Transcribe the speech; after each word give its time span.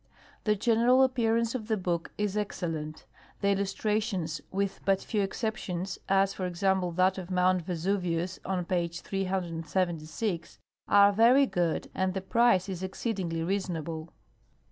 The 0.45 0.55
general 0.55 1.03
appearance 1.03 1.53
of 1.53 1.67
the 1.67 1.77
book 1.77 2.09
is 2.17 2.35
excel 2.35 2.71
lent. 2.71 3.05
The 3.41 3.49
illustrations, 3.49 4.41
with 4.51 4.79
but 4.83 5.03
few 5.03 5.21
exceptions 5.21 5.99
(as, 6.09 6.33
for 6.33 6.47
example, 6.47 6.91
that 6.93 7.19
of 7.19 7.29
mount 7.29 7.61
Vesuvius, 7.61 8.39
on 8.43 8.65
page 8.65 9.01
376), 9.01 10.57
are 10.87 11.13
very 11.13 11.45
good 11.45 11.91
and 11.93 12.15
the 12.15 12.21
price 12.21 12.67
is 12.67 12.81
exceed 12.81 13.17
ingly 13.17 13.45
reasonable. 13.45 14.09